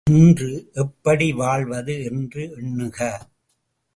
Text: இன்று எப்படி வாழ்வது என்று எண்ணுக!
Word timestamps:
இன்று 0.09 0.71
எப்படி 0.73 1.31
வாழ்வது 1.31 2.03
என்று 2.03 2.43
எண்ணுக! 2.57 2.99